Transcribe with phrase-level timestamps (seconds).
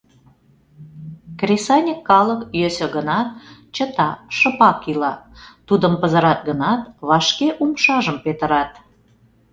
[1.39, 3.27] Кресаньык калык, йӧсӧ гынат,
[3.75, 5.13] чыта, шыпак ила;
[5.67, 8.71] тудым пызырат гынат, вашке умшажым петырат.